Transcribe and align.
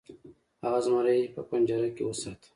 هغه 0.63 0.79
زمری 0.85 1.21
په 1.35 1.41
پنجره 1.49 1.89
کې 1.95 2.03
وساته. 2.05 2.47